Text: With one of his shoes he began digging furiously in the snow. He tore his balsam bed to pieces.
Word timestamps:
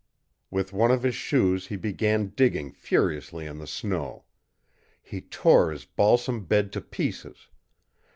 With 0.49 0.73
one 0.73 0.89
of 0.89 1.03
his 1.03 1.13
shoes 1.13 1.67
he 1.67 1.75
began 1.75 2.29
digging 2.35 2.71
furiously 2.71 3.45
in 3.45 3.59
the 3.59 3.67
snow. 3.67 4.23
He 5.03 5.21
tore 5.21 5.69
his 5.69 5.85
balsam 5.85 6.45
bed 6.45 6.71
to 6.73 6.81
pieces. 6.81 7.49